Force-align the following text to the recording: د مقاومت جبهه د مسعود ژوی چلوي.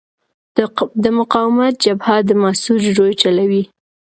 د 1.03 1.05
مقاومت 1.19 1.73
جبهه 1.83 2.17
د 2.27 2.29
مسعود 2.43 2.83
ژوی 2.95 3.13
چلوي. 3.21 3.63